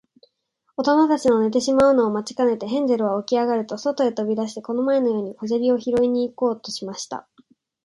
[0.77, 7.27] おとなたちの寝てしまうのを待ちかねて、ヘンゼルはおきあがると、そとへとび出して、この前のように小砂利をひろいに行こうとしました。